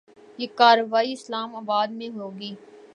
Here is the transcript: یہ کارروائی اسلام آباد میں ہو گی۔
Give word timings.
یہ 0.39 0.47
کارروائی 0.57 1.11
اسلام 1.13 1.55
آباد 1.55 1.87
میں 1.97 2.09
ہو 2.09 2.29
گی۔ 2.39 2.51